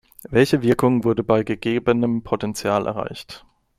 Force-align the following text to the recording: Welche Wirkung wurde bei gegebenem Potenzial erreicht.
Welche 0.31 0.63
Wirkung 0.63 1.03
wurde 1.03 1.23
bei 1.23 1.43
gegebenem 1.43 2.23
Potenzial 2.23 2.87
erreicht. 2.87 3.45